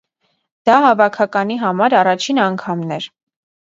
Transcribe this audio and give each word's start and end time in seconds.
Դա 0.69 0.77
հավաքականի 0.85 1.57
համար 1.65 1.99
առաջին 1.99 2.43
անգամն 2.49 2.97
էր։ 2.99 3.11